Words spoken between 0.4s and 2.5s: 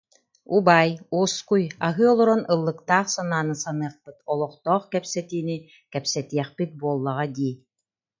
Убаай, уоскуй, аһыы олорон